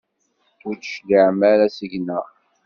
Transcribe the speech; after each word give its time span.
Ur 0.67 0.75
d-tecliɛem 0.75 1.39
ara 1.51 1.67
seg-neɣ? 1.77 2.25